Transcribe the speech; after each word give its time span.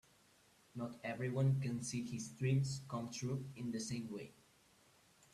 Not 0.73 0.99
everyone 1.03 1.61
can 1.61 1.83
see 1.83 2.03
his 2.03 2.29
dreams 2.29 2.81
come 2.89 3.11
true 3.11 3.45
in 3.55 3.69
the 3.69 3.79
same 3.79 4.09
way. 4.09 4.31